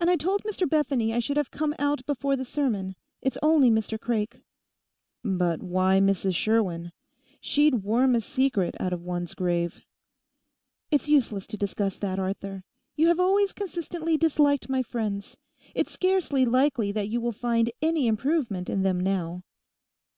[0.00, 3.36] And I told Mr Bethany I should have to come out before the sermon: it's
[3.42, 4.40] only Mr Craik.'
[5.22, 6.92] 'But why Mrs Sherwin?
[7.42, 9.82] She'd worm a secret out of one's grave.'
[10.90, 12.64] 'It's useless to discuss that, Arthur;
[12.96, 15.36] you have always consistently disliked my friends.
[15.74, 19.42] It's scarcely likely that you would find any improvement in them now.